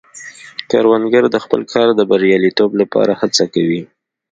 کروندګر 0.71 1.23
د 1.31 1.35
خپل 1.43 1.61
کار 1.73 1.87
د 1.95 2.01
بریالیتوب 2.11 2.71
لپاره 2.81 3.11
هڅه 3.21 3.43
کوي 3.53 3.81